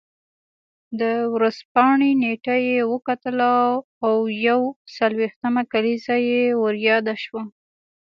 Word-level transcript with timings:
د 0.99 1.01
ورځپاڼې 1.33 2.11
نېټه 2.21 2.55
یې 2.67 2.79
وکتله 2.93 3.51
او 4.05 4.15
یو 4.47 4.59
څلوېښتمه 4.95 5.61
کلیزه 5.71 6.15
یې 6.29 6.43
ور 6.61 6.75
یاده 6.89 7.15
شوه. 7.23 7.43